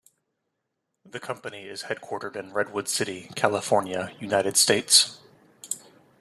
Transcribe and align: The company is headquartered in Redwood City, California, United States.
The 1.05 1.19
company 1.19 1.65
is 1.65 1.83
headquartered 1.83 2.35
in 2.35 2.53
Redwood 2.53 2.87
City, 2.87 3.29
California, 3.35 4.13
United 4.19 4.57
States. 4.57 5.19